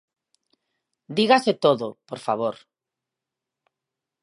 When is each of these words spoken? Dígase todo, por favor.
Dígase 1.17 1.53
todo, 1.65 1.87
por 2.09 2.19
favor. 2.25 2.55